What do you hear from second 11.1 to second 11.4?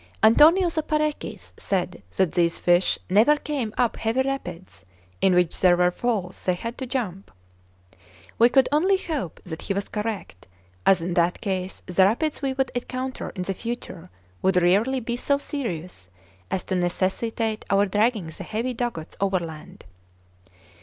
that